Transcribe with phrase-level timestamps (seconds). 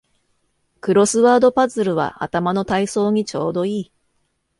[0.79, 3.91] クロスワードパズルは頭の体操にちょうどいい